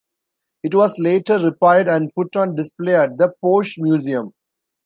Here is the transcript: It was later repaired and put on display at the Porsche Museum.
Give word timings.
It 0.63 0.73
was 0.73 0.97
later 0.97 1.37
repaired 1.37 1.87
and 1.87 2.11
put 2.15 2.35
on 2.35 2.55
display 2.55 2.95
at 2.95 3.19
the 3.19 3.31
Porsche 3.45 3.75
Museum. 3.77 4.31